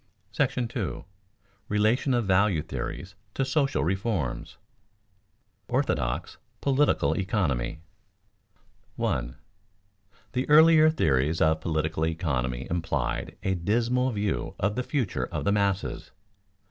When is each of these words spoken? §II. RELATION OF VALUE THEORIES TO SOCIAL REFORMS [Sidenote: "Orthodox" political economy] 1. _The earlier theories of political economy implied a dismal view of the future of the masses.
§II. 0.97 1.03
RELATION 1.69 2.15
OF 2.15 2.25
VALUE 2.25 2.63
THEORIES 2.63 3.13
TO 3.35 3.45
SOCIAL 3.45 3.83
REFORMS 3.83 4.49
[Sidenote: 4.57 4.67
"Orthodox" 5.67 6.37
political 6.59 7.13
economy] 7.13 7.81
1. 8.95 9.35
_The 10.33 10.47
earlier 10.49 10.89
theories 10.89 11.39
of 11.39 11.61
political 11.61 12.07
economy 12.07 12.65
implied 12.71 13.37
a 13.43 13.53
dismal 13.53 14.09
view 14.09 14.55
of 14.59 14.75
the 14.75 14.81
future 14.81 15.25
of 15.27 15.43
the 15.45 15.51
masses. 15.51 16.09